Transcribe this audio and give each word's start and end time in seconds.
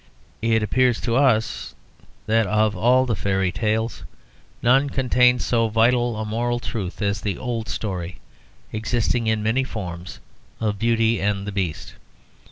It 0.41 0.63
appears 0.63 0.99
to 1.01 1.15
us 1.15 1.75
that 2.25 2.47
of 2.47 2.75
all 2.75 3.05
the 3.05 3.15
fairy 3.15 3.51
tales 3.51 4.03
none 4.63 4.89
contains 4.89 5.45
so 5.45 5.67
vital 5.69 6.17
a 6.17 6.25
moral 6.25 6.59
truth 6.59 7.03
as 7.03 7.21
the 7.21 7.37
old 7.37 7.67
story, 7.69 8.19
existing 8.73 9.27
in 9.27 9.43
many 9.43 9.63
forms, 9.63 10.19
of 10.59 10.79
Beauty 10.79 11.21
and 11.21 11.45
the 11.45 11.51
Beast. 11.51 11.93